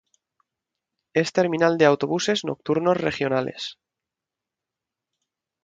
Es 1.13 1.31
terminal 1.31 1.77
de 1.77 1.85
autobuses 1.85 2.43
nocturnos 2.43 2.97
regionales. 2.97 3.77